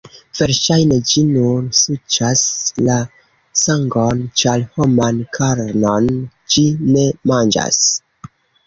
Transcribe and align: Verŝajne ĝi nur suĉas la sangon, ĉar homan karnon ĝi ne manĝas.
Verŝajne 0.37 0.95
ĝi 1.11 1.21
nur 1.33 1.67
suĉas 1.79 2.45
la 2.89 2.97
sangon, 3.67 4.25
ĉar 4.43 4.67
homan 4.81 5.23
karnon 5.39 6.11
ĝi 6.57 6.69
ne 6.91 7.09
manĝas. 7.33 7.85